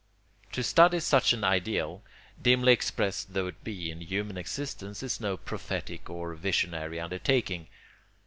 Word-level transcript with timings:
]To 0.53 0.63
study 0.63 0.99
such 0.99 1.31
an 1.31 1.43
ideal, 1.43 2.01
dimly 2.41 2.73
expressed 2.73 3.33
though 3.35 3.45
it 3.45 3.63
be 3.63 3.91
in 3.91 4.01
human 4.01 4.35
existence, 4.35 5.03
is 5.03 5.21
no 5.21 5.37
prophetic 5.37 6.09
or 6.09 6.33
visionary 6.33 6.99
undertaking. 6.99 7.67